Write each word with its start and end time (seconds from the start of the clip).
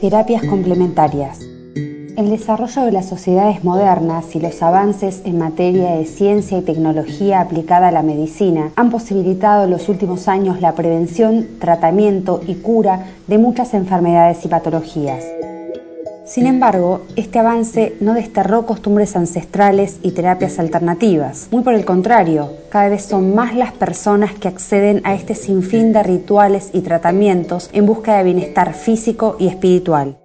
Terapias 0.00 0.44
complementarias. 0.44 1.40
El 2.16 2.30
desarrollo 2.30 2.82
de 2.84 2.92
las 2.92 3.08
sociedades 3.08 3.64
modernas 3.64 4.36
y 4.36 4.38
los 4.38 4.62
avances 4.62 5.22
en 5.24 5.38
materia 5.38 5.96
de 5.96 6.04
ciencia 6.04 6.58
y 6.58 6.62
tecnología 6.62 7.40
aplicada 7.40 7.88
a 7.88 7.92
la 7.92 8.04
medicina 8.04 8.70
han 8.76 8.90
posibilitado 8.90 9.64
en 9.64 9.72
los 9.72 9.88
últimos 9.88 10.28
años 10.28 10.60
la 10.60 10.76
prevención, 10.76 11.48
tratamiento 11.58 12.40
y 12.46 12.54
cura 12.54 13.06
de 13.26 13.38
muchas 13.38 13.74
enfermedades 13.74 14.44
y 14.44 14.48
patologías. 14.48 15.24
Sin 16.28 16.46
embargo, 16.46 17.06
este 17.16 17.38
avance 17.38 17.96
no 18.00 18.12
desterró 18.12 18.66
costumbres 18.66 19.16
ancestrales 19.16 19.98
y 20.02 20.10
terapias 20.10 20.58
alternativas. 20.58 21.48
Muy 21.50 21.62
por 21.62 21.72
el 21.72 21.86
contrario, 21.86 22.50
cada 22.68 22.90
vez 22.90 23.06
son 23.06 23.34
más 23.34 23.54
las 23.54 23.72
personas 23.72 24.34
que 24.34 24.46
acceden 24.46 25.00
a 25.04 25.14
este 25.14 25.34
sinfín 25.34 25.94
de 25.94 26.02
rituales 26.02 26.68
y 26.74 26.82
tratamientos 26.82 27.70
en 27.72 27.86
busca 27.86 28.18
de 28.18 28.24
bienestar 28.24 28.74
físico 28.74 29.36
y 29.38 29.46
espiritual. 29.46 30.18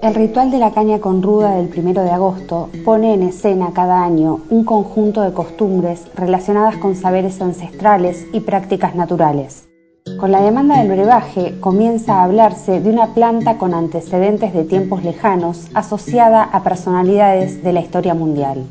El 0.00 0.14
ritual 0.14 0.52
de 0.52 0.58
la 0.58 0.70
caña 0.70 1.00
con 1.00 1.20
ruda 1.24 1.56
del 1.56 1.70
primero 1.70 2.02
de 2.02 2.10
agosto 2.10 2.70
pone 2.84 3.12
en 3.12 3.24
escena 3.24 3.72
cada 3.74 4.04
año 4.04 4.42
un 4.48 4.62
conjunto 4.64 5.22
de 5.22 5.32
costumbres 5.32 6.02
relacionadas 6.14 6.76
con 6.76 6.94
saberes 6.94 7.40
ancestrales 7.40 8.24
y 8.32 8.40
prácticas 8.40 8.94
naturales. 8.94 9.66
Con 10.14 10.32
la 10.32 10.40
demanda 10.40 10.78
del 10.78 10.88
brebaje 10.88 11.56
comienza 11.60 12.14
a 12.14 12.24
hablarse 12.24 12.80
de 12.80 12.88
una 12.88 13.12
planta 13.12 13.58
con 13.58 13.74
antecedentes 13.74 14.54
de 14.54 14.64
tiempos 14.64 15.04
lejanos 15.04 15.66
asociada 15.74 16.42
a 16.42 16.62
personalidades 16.62 17.62
de 17.62 17.72
la 17.74 17.80
historia 17.80 18.14
mundial. 18.14 18.64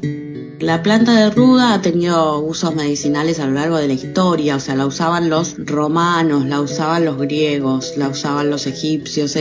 La 0.60 0.82
planta 0.82 1.14
de 1.14 1.30
ruda 1.30 1.74
ha 1.74 1.82
tenido 1.82 2.40
usos 2.40 2.74
medicinales 2.74 3.40
a 3.40 3.46
lo 3.46 3.52
largo 3.52 3.78
de 3.78 3.88
la 3.88 3.94
historia, 3.94 4.56
o 4.56 4.60
sea, 4.60 4.76
la 4.76 4.88
usaban 4.88 5.30
los 5.30 5.56
romanos, 5.58 6.46
la 6.46 6.62
usaban 6.62 7.06
los 7.06 7.18
griegos, 7.20 7.94
la 7.96 8.08
usaban 8.08 8.50
los 8.50 8.66
egipcios, 8.66 9.38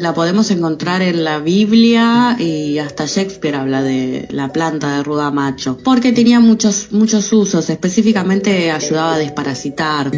la 0.00 0.12
podemos 0.12 0.50
encontrar 0.50 1.00
en 1.00 1.24
la 1.24 1.38
Biblia 1.38 2.36
y 2.38 2.78
hasta 2.78 3.06
Shakespeare 3.06 3.56
habla 3.56 3.82
de 3.82 4.28
la 4.30 4.52
planta 4.52 4.98
de 4.98 5.04
ruda 5.04 5.30
macho, 5.30 5.78
porque 5.82 6.12
tenía 6.12 6.40
muchos, 6.40 6.88
muchos 6.90 7.32
usos, 7.32 7.70
específicamente 7.70 8.70
ayudaba 8.70 9.14
a 9.14 9.18
desparasitar. 9.18 10.10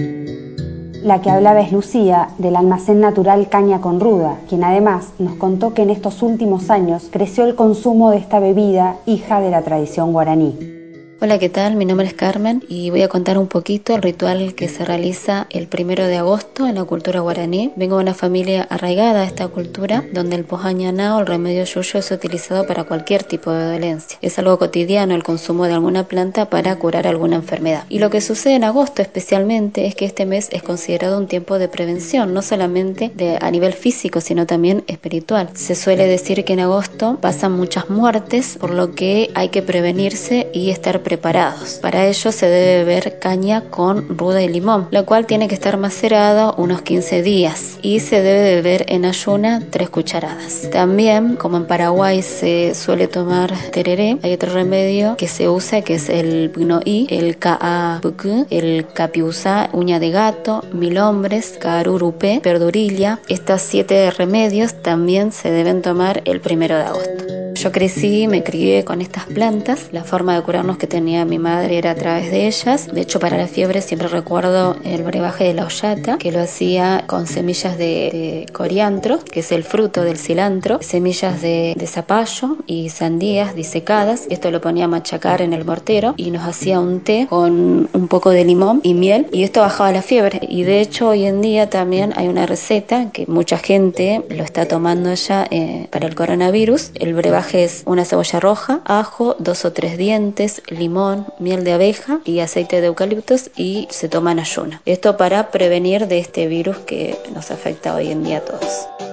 La 1.02 1.20
que 1.20 1.30
hablaba 1.30 1.60
es 1.60 1.70
Lucía, 1.72 2.28
del 2.38 2.56
almacén 2.56 3.00
natural 3.00 3.48
Caña 3.48 3.80
con 3.80 4.00
Ruda, 4.00 4.38
quien 4.48 4.64
además 4.64 5.12
nos 5.18 5.34
contó 5.34 5.72
que 5.72 5.82
en 5.82 5.90
estos 5.90 6.22
últimos 6.22 6.70
años 6.70 7.08
creció 7.10 7.44
el 7.44 7.54
consumo 7.54 8.10
de 8.10 8.18
esta 8.18 8.40
bebida, 8.40 8.96
hija 9.06 9.40
de 9.40 9.50
la 9.50 9.62
tradición 9.62 10.12
guaraní. 10.12 10.77
Hola, 11.20 11.40
¿qué 11.40 11.48
tal? 11.48 11.74
Mi 11.74 11.84
nombre 11.84 12.06
es 12.06 12.14
Carmen 12.14 12.62
y 12.68 12.90
voy 12.90 13.02
a 13.02 13.08
contar 13.08 13.38
un 13.38 13.48
poquito 13.48 13.92
el 13.96 14.02
ritual 14.02 14.54
que 14.54 14.68
se 14.68 14.84
realiza 14.84 15.48
el 15.50 15.66
primero 15.66 16.06
de 16.06 16.16
agosto 16.16 16.64
en 16.68 16.76
la 16.76 16.84
cultura 16.84 17.18
guaraní. 17.18 17.72
Vengo 17.74 17.96
de 17.96 18.04
una 18.04 18.14
familia 18.14 18.68
arraigada 18.70 19.22
a 19.22 19.24
esta 19.24 19.48
cultura, 19.48 20.04
donde 20.12 20.36
el 20.36 20.44
pojañaná 20.44 21.18
el 21.18 21.26
remedio 21.26 21.64
yuyo 21.64 21.98
es 21.98 22.12
utilizado 22.12 22.68
para 22.68 22.84
cualquier 22.84 23.24
tipo 23.24 23.50
de 23.50 23.64
dolencia. 23.64 24.16
Es 24.22 24.38
algo 24.38 24.60
cotidiano 24.60 25.12
el 25.16 25.24
consumo 25.24 25.64
de 25.64 25.72
alguna 25.72 26.04
planta 26.04 26.50
para 26.50 26.76
curar 26.76 27.08
alguna 27.08 27.34
enfermedad. 27.34 27.82
Y 27.88 27.98
lo 27.98 28.10
que 28.10 28.20
sucede 28.20 28.54
en 28.54 28.62
agosto 28.62 29.02
especialmente 29.02 29.86
es 29.86 29.96
que 29.96 30.04
este 30.04 30.24
mes 30.24 30.48
es 30.52 30.62
considerado 30.62 31.18
un 31.18 31.26
tiempo 31.26 31.58
de 31.58 31.66
prevención, 31.66 32.32
no 32.32 32.42
solamente 32.42 33.10
de, 33.16 33.38
a 33.40 33.50
nivel 33.50 33.72
físico, 33.72 34.20
sino 34.20 34.46
también 34.46 34.84
espiritual. 34.86 35.50
Se 35.54 35.74
suele 35.74 36.06
decir 36.06 36.44
que 36.44 36.52
en 36.52 36.60
agosto 36.60 37.18
pasan 37.20 37.50
muchas 37.54 37.90
muertes, 37.90 38.56
por 38.60 38.70
lo 38.70 38.94
que 38.94 39.32
hay 39.34 39.48
que 39.48 39.62
prevenirse 39.62 40.46
y 40.52 40.70
estar 40.70 41.07
preparados. 41.08 41.78
Para 41.80 42.06
ello 42.06 42.32
se 42.32 42.46
debe 42.46 42.84
beber 42.84 43.18
caña 43.18 43.62
con 43.70 44.18
ruda 44.18 44.42
y 44.42 44.48
limón, 44.48 44.88
la 44.90 45.04
cual 45.04 45.24
tiene 45.24 45.48
que 45.48 45.54
estar 45.54 45.78
macerada 45.78 46.52
unos 46.58 46.82
15 46.82 47.22
días 47.22 47.78
y 47.80 48.00
se 48.00 48.20
debe 48.20 48.56
beber 48.56 48.84
en 48.88 49.06
ayuna 49.06 49.62
3 49.70 49.88
cucharadas. 49.88 50.68
También, 50.70 51.36
como 51.36 51.56
en 51.56 51.66
Paraguay 51.66 52.20
se 52.20 52.74
suele 52.74 53.08
tomar 53.08 53.54
tereré, 53.72 54.18
hay 54.22 54.34
otro 54.34 54.52
remedio 54.52 55.16
que 55.16 55.28
se 55.28 55.48
usa 55.48 55.80
que 55.80 55.94
es 55.94 56.10
el 56.10 56.50
pnoí, 56.50 57.06
el 57.08 57.38
kaapuku, 57.38 58.46
el 58.50 58.86
capiusa, 58.92 59.70
uña 59.72 59.98
de 59.98 60.10
gato, 60.10 60.62
mil 60.72 60.98
hombres, 60.98 61.56
carurupé, 61.58 62.40
perdurilla. 62.42 63.20
Estos 63.28 63.62
siete 63.62 64.10
remedios 64.10 64.82
también 64.82 65.32
se 65.32 65.50
deben 65.50 65.80
tomar 65.80 66.20
el 66.26 66.42
primero 66.42 66.76
de 66.76 66.82
agosto. 66.82 67.37
Yo 67.58 67.72
crecí, 67.72 68.28
me 68.28 68.44
crié 68.44 68.84
con 68.84 69.00
estas 69.00 69.24
plantas. 69.26 69.88
La 69.90 70.04
forma 70.04 70.36
de 70.36 70.42
curarnos 70.42 70.78
que 70.78 70.86
tenía 70.86 71.24
mi 71.24 71.40
madre 71.40 71.76
era 71.76 71.90
a 71.90 71.94
través 71.96 72.30
de 72.30 72.46
ellas. 72.46 72.86
De 72.86 73.00
hecho, 73.00 73.18
para 73.18 73.36
la 73.36 73.48
fiebre 73.48 73.80
siempre 73.80 74.06
recuerdo 74.06 74.76
el 74.84 75.02
brebaje 75.02 75.42
de 75.42 75.54
la 75.54 75.66
hollata, 75.66 76.18
que 76.18 76.30
lo 76.30 76.40
hacía 76.40 77.02
con 77.08 77.26
semillas 77.26 77.76
de, 77.76 78.46
coriandro, 78.52 79.18
que 79.18 79.40
es 79.40 79.50
el 79.50 79.64
fruto 79.64 80.04
del 80.04 80.18
cilantro, 80.18 80.78
semillas 80.82 81.42
de, 81.42 81.74
zapallo 81.84 82.58
y 82.68 82.90
sandías 82.90 83.56
disecadas. 83.56 84.26
Esto 84.30 84.52
lo 84.52 84.60
ponía 84.60 84.84
a 84.84 84.88
machacar 84.88 85.42
en 85.42 85.52
el 85.52 85.64
mortero 85.64 86.14
y 86.16 86.30
nos 86.30 86.46
hacía 86.46 86.78
un 86.78 87.00
té 87.00 87.26
con 87.28 87.88
un 87.92 88.06
poco 88.06 88.30
de 88.30 88.44
limón 88.44 88.82
y 88.84 88.94
miel 88.94 89.26
y 89.32 89.42
esto 89.42 89.62
bajaba 89.62 89.90
la 89.90 90.02
fiebre. 90.02 90.38
Y 90.48 90.62
de 90.62 90.80
hecho, 90.80 91.08
hoy 91.08 91.24
en 91.24 91.40
día 91.40 91.68
también 91.68 92.12
hay 92.14 92.28
una 92.28 92.46
receta 92.46 93.10
que 93.10 93.26
mucha 93.26 93.58
gente 93.58 94.22
lo 94.30 94.44
está 94.44 94.68
tomando 94.68 95.12
ya 95.12 95.48
eh, 95.50 95.88
para 95.90 96.06
el 96.06 96.14
coronavirus. 96.14 96.92
El 96.94 97.14
brebaje 97.14 97.47
es 97.54 97.82
una 97.86 98.04
cebolla 98.04 98.40
roja, 98.40 98.80
ajo, 98.84 99.36
dos 99.38 99.64
o 99.64 99.72
tres 99.72 99.96
dientes, 99.96 100.62
limón, 100.68 101.26
miel 101.38 101.64
de 101.64 101.72
abeja 101.72 102.20
y 102.24 102.40
aceite 102.40 102.80
de 102.80 102.88
eucaliptos 102.88 103.50
y 103.56 103.88
se 103.90 104.08
toma 104.08 104.32
en 104.32 104.40
ayuno. 104.40 104.80
Esto 104.84 105.16
para 105.16 105.50
prevenir 105.50 106.06
de 106.08 106.18
este 106.18 106.46
virus 106.46 106.78
que 106.78 107.18
nos 107.34 107.50
afecta 107.50 107.94
hoy 107.94 108.10
en 108.10 108.24
día 108.24 108.38
a 108.38 108.44
todos. 108.44 109.07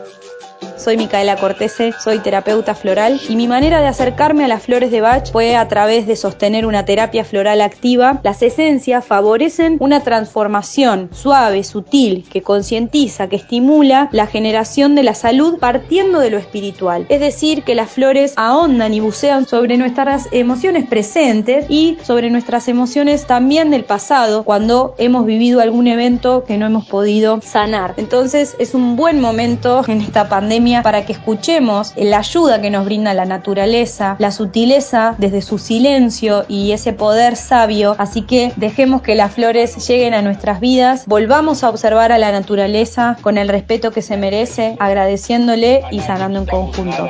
Soy 0.78 0.98
Micaela 0.98 1.38
Cortese, 1.38 1.94
soy 2.04 2.20
terapeuta 2.20 2.76
floral 2.76 3.22
y 3.30 3.38
mi 3.38 3.48
manera 3.48 3.80
de 3.80 3.88
acercarme 3.88 4.44
a 4.44 4.50
las 4.50 4.64
flores 4.64 4.92
de 4.92 5.00
Bach 5.00 5.32
fue 5.32 5.56
a 5.56 5.70
través 5.70 6.06
de 6.06 6.18
sostener 6.18 6.66
una 6.66 6.84
terapia 6.84 7.24
floral 7.24 7.62
activa. 7.62 8.20
Las 8.24 8.42
esencias 8.42 9.06
favorecen 9.06 9.78
una 9.80 10.02
transformación 10.02 11.10
suave, 11.14 11.64
sutil, 11.64 12.26
que 12.30 12.42
concientiza, 12.42 13.30
que 13.30 13.38
estimula 13.38 14.10
la 14.12 14.28
generación 14.28 14.96
de 14.96 15.04
la 15.04 15.16
salud 15.16 15.60
partiendo 15.60 16.20
de 16.20 16.30
lo 16.30 16.38
espiritual. 16.38 17.06
Es 17.08 17.22
decir, 17.22 17.64
que 17.64 17.74
las 17.74 17.92
flores 17.92 18.34
ahondan 18.36 18.94
y 18.94 19.00
bucean 19.00 19.48
sobre 19.48 19.78
nuestras 19.78 20.28
emociones 20.32 20.86
presentes 20.88 21.68
y 21.70 21.98
sobre 22.04 22.30
nuestras 22.30 22.68
emociones 22.68 23.26
también 23.26 23.72
del 23.72 23.86
pasado 23.86 24.44
cuando 24.44 24.94
hemos 24.98 25.26
vivido 25.26 25.62
algún 25.62 25.88
evento 25.88 26.44
que 26.44 26.58
no 26.58 26.66
hemos 26.66 26.86
podido 26.86 27.40
sanar. 27.42 27.94
Entonces 27.96 28.56
es 28.60 28.74
un 28.74 28.98
buen 28.98 29.22
momento 29.22 29.82
en 29.88 30.02
esta 30.02 30.28
pandemia 30.28 30.65
para 30.84 31.06
que 31.06 31.14
escuchemos 31.14 31.94
la 31.96 32.20
ayuda 32.20 32.62
que 32.62 32.70
nos 32.70 32.86
brinda 32.86 33.14
la 33.14 33.26
naturaleza, 33.26 34.16
la 34.20 34.32
sutileza 34.32 35.16
desde 35.18 35.42
su 35.42 35.60
silencio 35.60 36.46
y 36.48 36.72
ese 36.72 36.94
poder 36.94 37.36
sabio. 37.36 37.96
Así 37.98 38.24
que 38.24 38.52
dejemos 38.56 39.02
que 39.02 39.16
las 39.16 39.34
flores 39.34 39.88
lleguen 39.88 40.14
a 40.14 40.22
nuestras 40.22 40.60
vidas, 40.60 41.06
volvamos 41.06 41.64
a 41.64 41.70
observar 41.70 42.12
a 42.12 42.18
la 42.18 42.32
naturaleza 42.32 43.18
con 43.22 43.38
el 43.38 43.50
respeto 43.50 43.92
que 43.92 44.02
se 44.02 44.18
merece, 44.18 44.76
agradeciéndole 44.80 45.84
y 45.92 46.00
sanando 46.00 46.40
en 46.40 46.46
conjunto. 46.46 47.10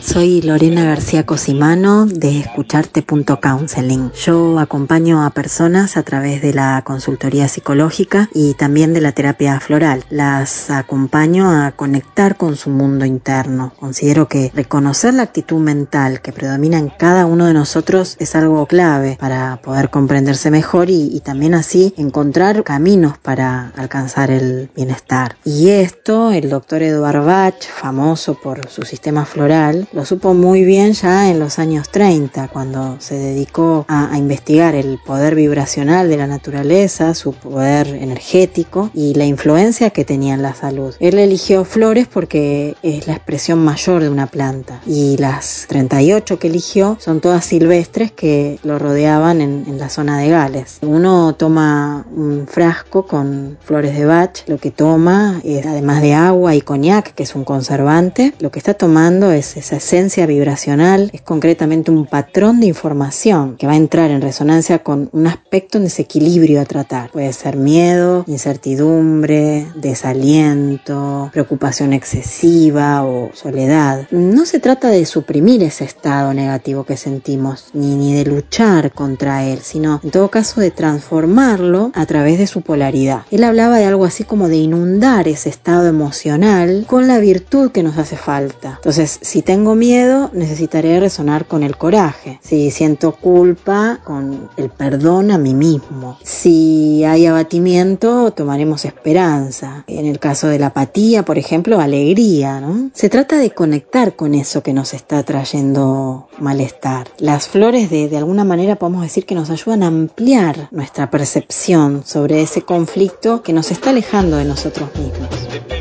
Soy 0.00 0.40
Lorena 0.42 0.84
García 0.84 1.26
Cosimano 1.26 2.06
de 2.06 2.38
escucharte.counseling. 2.38 4.12
Yo 4.12 4.58
acompaño 4.58 5.24
a 5.24 5.30
personas 5.30 5.96
a 5.96 6.04
través 6.04 6.40
de 6.40 6.54
la 6.54 6.82
consultoría 6.84 7.48
psicológica 7.48 8.30
y 8.32 8.54
también 8.54 8.94
de 8.94 9.00
la 9.00 9.12
terapia 9.12 9.58
floral. 9.58 10.04
Las 10.08 10.70
acompaño 10.70 11.50
a 11.50 11.72
conectar 11.72 12.36
con 12.36 12.56
su 12.56 12.70
mundo 12.70 13.04
interno. 13.04 13.72
Considero 13.78 14.28
que 14.28 14.52
reconocer 14.54 15.14
la 15.14 15.24
actitud 15.24 15.58
mental 15.58 16.22
que 16.22 16.32
predomina 16.32 16.78
en 16.78 16.90
cada 16.90 17.26
uno 17.26 17.46
de 17.46 17.54
nosotros 17.54 18.16
es 18.20 18.36
algo 18.36 18.66
clave 18.66 19.16
para 19.18 19.60
poder 19.62 19.90
comprenderse 19.90 20.50
mejor 20.50 20.90
y, 20.90 21.20
también 21.24 21.54
así 21.54 21.92
encontrar 21.96 22.62
caminos 22.62 23.18
para 23.18 23.72
alcanzar 23.76 24.30
el 24.30 24.70
bienestar. 24.74 25.36
Y 25.44 25.70
esto, 25.70 26.30
el 26.30 26.48
doctor 26.48 26.82
Eduard 26.82 27.24
Bach, 27.24 27.60
famoso 27.62 28.34
por 28.34 28.68
su 28.68 28.82
sistema 28.82 29.24
floral, 29.24 29.87
lo 29.92 30.04
supo 30.04 30.34
muy 30.34 30.64
bien 30.64 30.92
ya 30.92 31.30
en 31.30 31.38
los 31.38 31.58
años 31.58 31.88
30, 31.88 32.48
cuando 32.48 32.96
se 33.00 33.14
dedicó 33.14 33.84
a, 33.88 34.16
investigar 34.18 34.74
el 34.74 34.98
poder 34.98 35.34
vibracional 35.34 36.08
de 36.08 36.16
la 36.16 36.26
naturaleza, 36.26 37.14
su 37.14 37.32
poder 37.32 37.88
energético 37.88 38.90
y 38.92 39.14
la 39.14 39.24
influencia 39.24 39.90
que 39.90 40.04
tenía 40.04 40.34
en 40.34 40.42
la 40.42 40.54
salud. 40.54 40.94
Él 40.98 41.18
eligió 41.18 41.64
flores 41.64 42.08
porque 42.08 42.74
es 42.82 43.06
la 43.06 43.14
expresión 43.14 43.60
mayor 43.60 44.02
de 44.02 44.08
una 44.08 44.26
planta 44.26 44.80
y 44.86 45.16
las 45.18 45.66
38 45.68 46.38
que 46.38 46.48
eligió 46.48 46.96
son 47.00 47.20
todas 47.20 47.44
silvestres 47.44 48.10
que 48.10 48.58
lo 48.64 48.78
rodeaban 48.78 49.40
en, 49.40 49.64
en 49.68 49.78
la 49.78 49.88
zona 49.88 50.18
de 50.18 50.30
Gales. 50.30 50.78
Uno 50.82 51.34
toma 51.36 52.06
un 52.14 52.46
frasco 52.48 53.06
con 53.06 53.56
flores 53.62 53.96
de 53.96 54.04
Bach, 54.04 54.42
lo 54.46 54.58
que 54.58 54.70
toma 54.70 55.40
es 55.44 55.64
además 55.64 56.02
de 56.02 56.14
agua 56.14 56.54
y 56.54 56.60
coñac, 56.60 57.14
que 57.14 57.22
es 57.22 57.34
un 57.34 57.44
conservante, 57.44 58.34
lo 58.40 58.50
que 58.50 58.58
está 58.58 58.74
tomando 58.74 59.30
es 59.30 59.56
esa 59.56 59.77
presencia 59.78 60.26
vibracional 60.26 61.08
es 61.12 61.20
concretamente 61.20 61.92
un 61.92 62.04
patrón 62.04 62.58
de 62.58 62.66
información 62.66 63.56
que 63.56 63.68
va 63.68 63.74
a 63.74 63.76
entrar 63.76 64.10
en 64.10 64.20
resonancia 64.20 64.80
con 64.80 65.08
un 65.12 65.28
aspecto 65.28 65.78
en 65.78 65.84
desequilibrio 65.84 66.60
a 66.60 66.64
tratar. 66.64 67.12
Puede 67.12 67.32
ser 67.32 67.56
miedo, 67.56 68.24
incertidumbre, 68.26 69.68
desaliento, 69.76 71.30
preocupación 71.32 71.92
excesiva 71.92 73.04
o 73.04 73.30
soledad. 73.34 74.08
No 74.10 74.46
se 74.46 74.58
trata 74.58 74.88
de 74.88 75.06
suprimir 75.06 75.62
ese 75.62 75.84
estado 75.84 76.34
negativo 76.34 76.82
que 76.82 76.96
sentimos, 76.96 77.66
ni, 77.72 77.94
ni 77.94 78.14
de 78.14 78.24
luchar 78.24 78.90
contra 78.90 79.44
él, 79.44 79.60
sino 79.62 80.00
en 80.02 80.10
todo 80.10 80.28
caso 80.28 80.60
de 80.60 80.72
transformarlo 80.72 81.92
a 81.94 82.04
través 82.04 82.40
de 82.40 82.48
su 82.48 82.62
polaridad. 82.62 83.22
Él 83.30 83.44
hablaba 83.44 83.78
de 83.78 83.84
algo 83.84 84.04
así 84.04 84.24
como 84.24 84.48
de 84.48 84.56
inundar 84.56 85.28
ese 85.28 85.50
estado 85.50 85.86
emocional 85.86 86.84
con 86.88 87.06
la 87.06 87.20
virtud 87.20 87.70
que 87.70 87.84
nos 87.84 87.96
hace 87.96 88.16
falta. 88.16 88.72
Entonces, 88.74 89.20
si 89.22 89.42
tengo 89.42 89.67
miedo, 89.74 90.30
necesitaré 90.32 91.00
resonar 91.00 91.46
con 91.46 91.62
el 91.62 91.76
coraje. 91.76 92.38
Si 92.42 92.70
siento 92.70 93.12
culpa, 93.12 94.00
con 94.04 94.48
el 94.56 94.70
perdón 94.70 95.30
a 95.30 95.38
mí 95.38 95.54
mismo. 95.54 96.18
Si 96.22 97.04
hay 97.04 97.26
abatimiento, 97.26 98.30
tomaremos 98.32 98.84
esperanza. 98.84 99.84
En 99.86 100.06
el 100.06 100.18
caso 100.18 100.48
de 100.48 100.58
la 100.58 100.68
apatía, 100.68 101.24
por 101.24 101.38
ejemplo, 101.38 101.80
alegría, 101.80 102.60
¿no? 102.60 102.90
Se 102.94 103.08
trata 103.08 103.38
de 103.38 103.50
conectar 103.50 104.16
con 104.16 104.34
eso 104.34 104.62
que 104.62 104.72
nos 104.72 104.94
está 104.94 105.22
trayendo 105.22 106.28
malestar. 106.38 107.08
Las 107.18 107.48
flores 107.48 107.90
de, 107.90 108.08
de 108.08 108.16
alguna 108.16 108.44
manera 108.44 108.76
podemos 108.76 109.02
decir 109.02 109.26
que 109.26 109.34
nos 109.34 109.50
ayudan 109.50 109.82
a 109.82 109.88
ampliar 109.88 110.68
nuestra 110.70 111.10
percepción 111.10 112.02
sobre 112.04 112.42
ese 112.42 112.62
conflicto 112.62 113.42
que 113.42 113.52
nos 113.52 113.70
está 113.70 113.90
alejando 113.90 114.36
de 114.36 114.44
nosotros 114.44 114.90
mismos. 114.96 115.77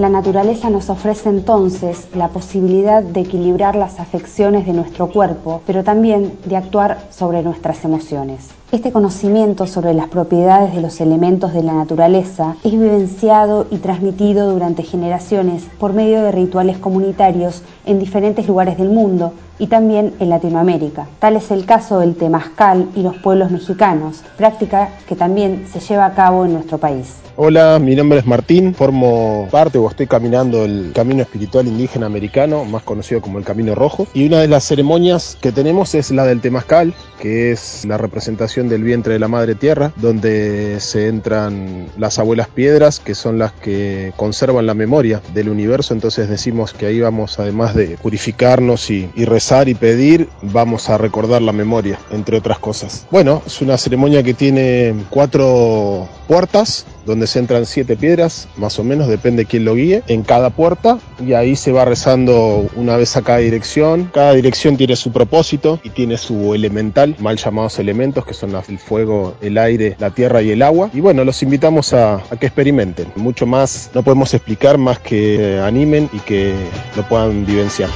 La 0.00 0.08
naturaleza 0.08 0.70
nos 0.70 0.88
ofrece 0.88 1.28
entonces 1.28 2.08
la 2.14 2.28
posibilidad 2.28 3.02
de 3.02 3.20
equilibrar 3.20 3.76
las 3.76 4.00
afecciones 4.00 4.64
de 4.64 4.72
nuestro 4.72 5.08
cuerpo, 5.08 5.60
pero 5.66 5.84
también 5.84 6.38
de 6.46 6.56
actuar 6.56 7.08
sobre 7.10 7.42
nuestras 7.42 7.84
emociones. 7.84 8.48
Este 8.72 8.92
conocimiento 8.92 9.66
sobre 9.66 9.94
las 9.94 10.06
propiedades 10.06 10.72
de 10.72 10.80
los 10.80 11.00
elementos 11.00 11.52
de 11.52 11.64
la 11.64 11.72
naturaleza 11.72 12.54
es 12.62 12.70
vivenciado 12.70 13.66
y 13.68 13.78
transmitido 13.78 14.52
durante 14.52 14.84
generaciones 14.84 15.64
por 15.80 15.92
medio 15.92 16.22
de 16.22 16.30
rituales 16.30 16.78
comunitarios 16.78 17.62
en 17.84 17.98
diferentes 17.98 18.46
lugares 18.46 18.78
del 18.78 18.90
mundo 18.90 19.32
y 19.58 19.66
también 19.66 20.14
en 20.20 20.30
Latinoamérica. 20.30 21.08
Tal 21.18 21.34
es 21.34 21.50
el 21.50 21.66
caso 21.66 21.98
del 21.98 22.14
temazcal 22.14 22.88
y 22.94 23.02
los 23.02 23.16
pueblos 23.16 23.50
mexicanos, 23.50 24.22
práctica 24.36 24.90
que 25.08 25.16
también 25.16 25.66
se 25.72 25.80
lleva 25.80 26.06
a 26.06 26.14
cabo 26.14 26.44
en 26.44 26.52
nuestro 26.52 26.78
país. 26.78 27.16
Hola, 27.42 27.78
mi 27.78 27.96
nombre 27.96 28.18
es 28.18 28.26
Martín, 28.26 28.74
formo 28.74 29.48
parte 29.50 29.78
o 29.78 29.88
estoy 29.88 30.06
caminando 30.06 30.64
el 30.64 30.92
camino 30.94 31.22
espiritual 31.22 31.66
indígena 31.66 32.04
americano, 32.04 32.66
más 32.66 32.82
conocido 32.82 33.22
como 33.22 33.38
el 33.38 33.46
Camino 33.46 33.74
Rojo, 33.74 34.06
y 34.12 34.26
una 34.26 34.40
de 34.40 34.48
las 34.48 34.64
ceremonias 34.64 35.38
que 35.40 35.50
tenemos 35.50 35.94
es 35.94 36.10
la 36.10 36.26
del 36.26 36.42
temazcal, 36.42 36.92
que 37.18 37.52
es 37.52 37.86
la 37.86 37.96
representación 37.96 38.59
del 38.68 38.84
vientre 38.84 39.14
de 39.14 39.18
la 39.18 39.28
madre 39.28 39.54
tierra, 39.54 39.92
donde 39.96 40.78
se 40.80 41.08
entran 41.08 41.86
las 41.98 42.18
abuelas 42.18 42.48
piedras, 42.48 43.00
que 43.00 43.14
son 43.14 43.38
las 43.38 43.52
que 43.52 44.12
conservan 44.16 44.66
la 44.66 44.74
memoria 44.74 45.20
del 45.34 45.48
universo, 45.48 45.94
entonces 45.94 46.28
decimos 46.28 46.72
que 46.72 46.86
ahí 46.86 47.00
vamos, 47.00 47.38
además 47.38 47.74
de 47.74 47.96
purificarnos 48.02 48.90
y, 48.90 49.10
y 49.14 49.24
rezar 49.24 49.68
y 49.68 49.74
pedir, 49.74 50.28
vamos 50.42 50.88
a 50.90 50.98
recordar 50.98 51.42
la 51.42 51.52
memoria, 51.52 51.98
entre 52.10 52.36
otras 52.36 52.58
cosas. 52.58 53.06
Bueno, 53.10 53.42
es 53.46 53.60
una 53.60 53.78
ceremonia 53.78 54.22
que 54.22 54.34
tiene 54.34 54.94
cuatro 55.10 56.08
puertas, 56.28 56.86
donde 57.06 57.26
se 57.26 57.38
entran 57.38 57.66
siete 57.66 57.96
piedras, 57.96 58.48
más 58.56 58.78
o 58.78 58.84
menos, 58.84 59.08
depende 59.08 59.46
quién 59.46 59.64
lo 59.64 59.74
guíe, 59.74 60.02
en 60.08 60.22
cada 60.22 60.50
puerta, 60.50 60.98
y 61.24 61.32
ahí 61.32 61.56
se 61.56 61.72
va 61.72 61.84
rezando 61.84 62.66
una 62.76 62.96
vez 62.96 63.16
a 63.16 63.22
cada 63.22 63.38
dirección. 63.38 64.10
Cada 64.12 64.32
dirección 64.34 64.76
tiene 64.76 64.96
su 64.96 65.12
propósito 65.12 65.80
y 65.82 65.90
tiene 65.90 66.16
su 66.16 66.54
elemental, 66.54 67.16
mal 67.18 67.36
llamados 67.36 67.78
elementos, 67.78 68.24
que 68.24 68.34
son 68.34 68.54
el 68.68 68.78
fuego, 68.78 69.34
el 69.40 69.58
aire, 69.58 69.96
la 69.98 70.10
tierra 70.10 70.42
y 70.42 70.50
el 70.50 70.62
agua. 70.62 70.90
Y 70.92 71.00
bueno, 71.00 71.24
los 71.24 71.42
invitamos 71.42 71.92
a, 71.92 72.20
que 72.38 72.46
experimenten. 72.46 73.12
Mucho 73.16 73.46
más 73.46 73.90
no 73.94 74.02
podemos 74.02 74.32
explicar 74.34 74.78
más 74.78 74.98
que 74.98 75.60
animen 75.62 76.08
y 76.12 76.18
que 76.20 76.54
lo 76.96 77.06
puedan 77.08 77.46
vivenciar. 77.46 77.90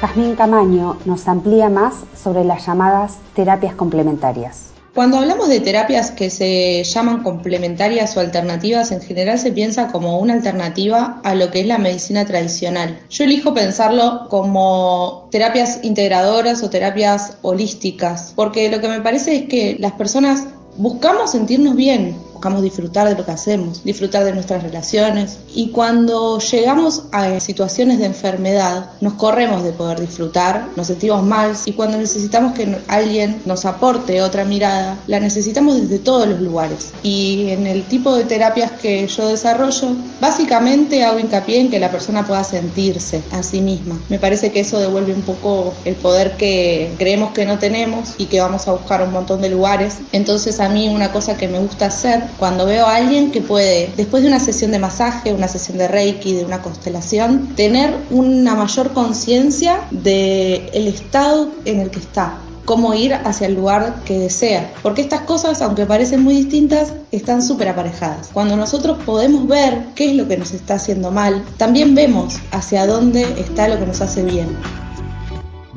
Jazmín 0.00 0.36
Camaño 0.36 0.98
nos 1.04 1.26
amplía 1.26 1.68
más 1.68 1.94
sobre 2.14 2.44
las 2.44 2.66
llamadas 2.66 3.16
terapias 3.34 3.74
complementarias. 3.74 4.75
Cuando 4.96 5.18
hablamos 5.18 5.50
de 5.50 5.60
terapias 5.60 6.10
que 6.10 6.30
se 6.30 6.82
llaman 6.82 7.22
complementarias 7.22 8.16
o 8.16 8.20
alternativas, 8.20 8.92
en 8.92 9.02
general 9.02 9.38
se 9.38 9.52
piensa 9.52 9.88
como 9.88 10.18
una 10.18 10.32
alternativa 10.32 11.20
a 11.22 11.34
lo 11.34 11.50
que 11.50 11.60
es 11.60 11.66
la 11.66 11.76
medicina 11.76 12.24
tradicional. 12.24 12.98
Yo 13.10 13.24
elijo 13.24 13.52
pensarlo 13.52 14.26
como 14.30 15.28
terapias 15.30 15.80
integradoras 15.82 16.62
o 16.62 16.70
terapias 16.70 17.36
holísticas, 17.42 18.32
porque 18.34 18.70
lo 18.70 18.80
que 18.80 18.88
me 18.88 19.02
parece 19.02 19.36
es 19.36 19.48
que 19.50 19.76
las 19.78 19.92
personas 19.92 20.44
buscamos 20.78 21.32
sentirnos 21.32 21.76
bien, 21.76 22.16
buscamos 22.36 22.60
disfrutar 22.60 23.08
de 23.08 23.14
lo 23.14 23.24
que 23.24 23.32
hacemos, 23.32 23.82
disfrutar 23.82 24.22
de 24.24 24.34
nuestras 24.34 24.62
relaciones 24.62 25.38
y 25.54 25.70
cuando 25.70 26.38
llegamos 26.38 27.04
a 27.12 27.40
situaciones 27.40 27.98
de 27.98 28.04
enfermedad 28.04 28.90
nos 29.00 29.14
corremos 29.14 29.64
de 29.64 29.72
poder 29.72 30.00
disfrutar, 30.00 30.66
nos 30.76 30.88
sentimos 30.88 31.22
mal 31.22 31.54
y 31.64 31.72
cuando 31.72 31.96
necesitamos 31.96 32.52
que 32.52 32.76
alguien 32.88 33.40
nos 33.46 33.64
aporte 33.64 34.20
otra 34.20 34.44
mirada, 34.44 34.98
la 35.06 35.18
necesitamos 35.18 35.80
desde 35.80 35.98
todos 35.98 36.28
los 36.28 36.40
lugares. 36.40 36.92
Y 37.02 37.48
en 37.48 37.66
el 37.66 37.84
tipo 37.84 38.14
de 38.14 38.24
terapias 38.24 38.70
que 38.72 39.06
yo 39.06 39.28
desarrollo, 39.28 39.96
básicamente 40.20 41.04
hago 41.04 41.18
hincapié 41.18 41.60
en 41.60 41.70
que 41.70 41.80
la 41.80 41.90
persona 41.90 42.26
pueda 42.26 42.44
sentirse 42.44 43.22
a 43.32 43.42
sí 43.42 43.62
misma. 43.62 43.98
Me 44.10 44.18
parece 44.18 44.52
que 44.52 44.60
eso 44.60 44.78
devuelve 44.78 45.14
un 45.14 45.22
poco 45.22 45.72
el 45.86 45.94
poder 45.94 46.36
que 46.36 46.92
creemos 46.98 47.32
que 47.32 47.46
no 47.46 47.58
tenemos 47.58 48.14
y 48.18 48.26
que 48.26 48.40
vamos 48.40 48.68
a 48.68 48.72
buscar 48.72 49.02
un 49.02 49.12
montón 49.12 49.40
de 49.40 49.48
lugares. 49.48 49.94
Entonces 50.12 50.60
a 50.60 50.68
mí 50.68 50.88
una 50.88 51.12
cosa 51.12 51.38
que 51.38 51.48
me 51.48 51.58
gusta 51.58 51.86
hacer 51.86 52.24
cuando 52.38 52.66
veo 52.66 52.86
a 52.86 52.96
alguien 52.96 53.32
que 53.32 53.40
puede, 53.40 53.90
después 53.96 54.22
de 54.22 54.28
una 54.28 54.40
sesión 54.40 54.72
de 54.72 54.78
masaje, 54.78 55.32
una 55.32 55.48
sesión 55.48 55.78
de 55.78 55.88
reiki, 55.88 56.34
de 56.34 56.44
una 56.44 56.62
constelación, 56.62 57.54
tener 57.56 57.94
una 58.10 58.54
mayor 58.54 58.92
conciencia 58.92 59.80
del 59.90 60.70
el 60.72 60.86
estado 60.88 61.50
en 61.64 61.80
el 61.80 61.90
que 61.90 62.00
está 62.00 62.38
cómo 62.66 62.92
ir 62.94 63.14
hacia 63.14 63.46
el 63.46 63.54
lugar 63.54 64.02
que 64.04 64.18
desea. 64.18 64.70
Porque 64.82 65.00
estas 65.00 65.20
cosas, 65.20 65.62
aunque 65.62 65.86
parecen 65.86 66.22
muy 66.22 66.34
distintas, 66.34 66.92
están 67.12 67.40
súper 67.40 67.68
aparejadas. 67.68 68.28
Cuando 68.32 68.56
nosotros 68.56 68.98
podemos 69.06 69.46
ver 69.46 69.86
qué 69.94 70.10
es 70.10 70.16
lo 70.16 70.28
que 70.28 70.36
nos 70.36 70.52
está 70.52 70.74
haciendo 70.74 71.10
mal, 71.10 71.42
también 71.56 71.94
vemos 71.94 72.34
hacia 72.50 72.86
dónde 72.86 73.22
está 73.40 73.68
lo 73.68 73.78
que 73.78 73.86
nos 73.86 74.02
hace 74.02 74.22
bien. 74.22 74.48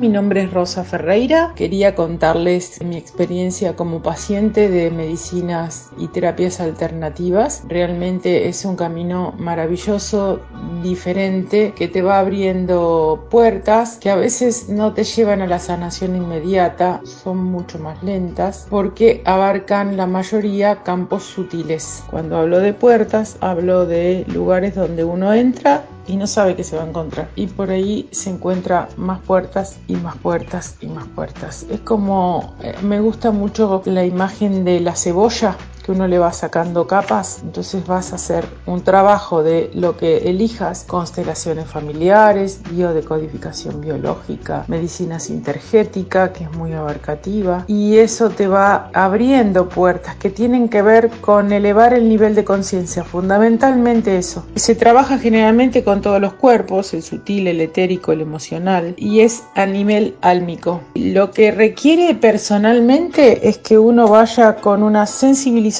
Mi 0.00 0.08
nombre 0.08 0.44
es 0.44 0.50
Rosa 0.50 0.82
Ferreira. 0.82 1.52
Quería 1.54 1.94
contarles 1.94 2.82
mi 2.82 2.96
experiencia 2.96 3.76
como 3.76 4.00
paciente 4.02 4.70
de 4.70 4.90
medicinas 4.90 5.90
y 5.98 6.08
terapias 6.08 6.58
alternativas. 6.58 7.64
Realmente 7.68 8.48
es 8.48 8.64
un 8.64 8.76
camino 8.76 9.34
maravilloso, 9.36 10.40
diferente, 10.82 11.74
que 11.76 11.86
te 11.86 12.00
va 12.00 12.18
abriendo 12.18 13.26
puertas 13.30 13.98
que 13.98 14.08
a 14.08 14.16
veces 14.16 14.70
no 14.70 14.94
te 14.94 15.04
llevan 15.04 15.42
a 15.42 15.46
la 15.46 15.58
sanación 15.58 16.16
inmediata, 16.16 17.02
son 17.04 17.44
mucho 17.44 17.78
más 17.78 18.02
lentas 18.02 18.66
porque 18.70 19.20
abarcan 19.26 19.98
la 19.98 20.06
mayoría 20.06 20.82
campos 20.82 21.24
sutiles. 21.24 22.04
Cuando 22.10 22.38
hablo 22.38 22.60
de 22.60 22.72
puertas, 22.72 23.36
hablo 23.42 23.84
de 23.84 24.24
lugares 24.28 24.74
donde 24.74 25.04
uno 25.04 25.34
entra 25.34 25.84
y 26.10 26.16
no 26.16 26.26
sabe 26.26 26.56
qué 26.56 26.64
se 26.64 26.76
va 26.76 26.82
a 26.82 26.88
encontrar. 26.88 27.30
Y 27.36 27.46
por 27.46 27.70
ahí 27.70 28.08
se 28.10 28.30
encuentra 28.30 28.88
más 28.96 29.20
puertas 29.20 29.78
y 29.86 29.94
más 29.94 30.16
puertas 30.16 30.76
y 30.80 30.86
más 30.86 31.06
puertas. 31.06 31.64
Es 31.70 31.80
como, 31.80 32.56
eh, 32.62 32.74
me 32.82 33.00
gusta 33.00 33.30
mucho 33.30 33.82
la 33.84 34.04
imagen 34.04 34.64
de 34.64 34.80
la 34.80 34.96
cebolla 34.96 35.56
que 35.90 35.96
uno 35.96 36.06
le 36.06 36.20
va 36.20 36.32
sacando 36.32 36.86
capas, 36.86 37.40
entonces 37.42 37.84
vas 37.84 38.12
a 38.12 38.14
hacer 38.14 38.44
un 38.66 38.82
trabajo 38.82 39.42
de 39.42 39.70
lo 39.74 39.96
que 39.96 40.18
elijas, 40.18 40.84
constelaciones 40.86 41.66
familiares, 41.66 42.60
biodecodificación 42.70 43.80
biológica, 43.80 44.64
medicina 44.68 45.18
sintergética, 45.18 46.32
que 46.32 46.44
es 46.44 46.52
muy 46.56 46.74
abarcativa, 46.74 47.64
y 47.66 47.96
eso 47.96 48.30
te 48.30 48.46
va 48.46 48.88
abriendo 48.92 49.68
puertas 49.68 50.14
que 50.14 50.30
tienen 50.30 50.68
que 50.68 50.82
ver 50.82 51.10
con 51.20 51.50
elevar 51.50 51.92
el 51.92 52.08
nivel 52.08 52.36
de 52.36 52.44
conciencia, 52.44 53.02
fundamentalmente 53.02 54.16
eso. 54.16 54.44
Se 54.54 54.76
trabaja 54.76 55.18
generalmente 55.18 55.82
con 55.82 56.02
todos 56.02 56.20
los 56.20 56.34
cuerpos, 56.34 56.94
el 56.94 57.02
sutil, 57.02 57.48
el 57.48 57.60
etérico, 57.60 58.12
el 58.12 58.20
emocional, 58.20 58.94
y 58.96 59.20
es 59.20 59.42
a 59.56 59.66
nivel 59.66 60.14
álmico. 60.20 60.82
Lo 60.94 61.32
que 61.32 61.50
requiere 61.50 62.14
personalmente 62.14 63.48
es 63.48 63.58
que 63.58 63.76
uno 63.76 64.06
vaya 64.06 64.56
con 64.56 64.84
una 64.84 65.06
sensibilización 65.06 65.79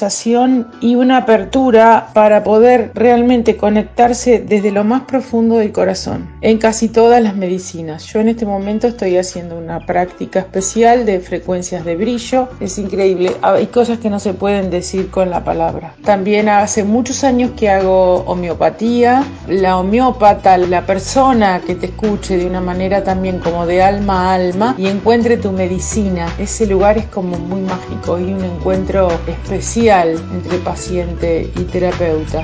y 0.81 0.95
una 0.95 1.17
apertura 1.17 2.09
para 2.13 2.43
poder 2.43 2.91
realmente 2.95 3.55
conectarse 3.55 4.39
desde 4.39 4.71
lo 4.71 4.83
más 4.83 5.03
profundo 5.03 5.57
del 5.57 5.71
corazón 5.71 6.27
en 6.41 6.57
casi 6.57 6.89
todas 6.89 7.21
las 7.21 7.35
medicinas. 7.35 8.05
Yo 8.05 8.19
en 8.19 8.29
este 8.29 8.47
momento 8.47 8.87
estoy 8.87 9.17
haciendo 9.17 9.59
una 9.59 9.85
práctica 9.85 10.39
especial 10.39 11.05
de 11.05 11.19
frecuencias 11.19 11.85
de 11.85 11.95
brillo. 11.95 12.49
Es 12.59 12.79
increíble. 12.79 13.33
Hay 13.43 13.67
cosas 13.67 13.99
que 13.99 14.09
no 14.09 14.19
se 14.19 14.33
pueden 14.33 14.71
decir 14.71 15.11
con 15.11 15.29
la 15.29 15.43
palabra. 15.43 15.93
También 16.03 16.49
hace 16.49 16.83
muchos 16.83 17.23
años 17.23 17.51
que 17.55 17.69
hago 17.69 18.23
homeopatía. 18.25 19.23
La 19.47 19.77
homeópata, 19.77 20.57
la 20.57 20.83
persona 20.87 21.61
que 21.61 21.75
te 21.75 21.87
escuche 21.87 22.37
de 22.37 22.47
una 22.47 22.61
manera 22.61 23.03
también 23.03 23.37
como 23.37 23.67
de 23.67 23.83
alma 23.83 24.31
a 24.31 24.33
alma 24.33 24.75
y 24.79 24.87
encuentre 24.87 25.37
tu 25.37 25.51
medicina. 25.51 26.25
Ese 26.39 26.65
lugar 26.65 26.97
es 26.97 27.05
como 27.05 27.37
muy 27.37 27.61
mágico 27.61 28.17
y 28.17 28.33
un 28.33 28.43
encuentro 28.43 29.09
especial 29.27 29.90
entre 29.91 30.57
paciente 30.59 31.51
y 31.53 31.63
terapeuta. 31.63 32.43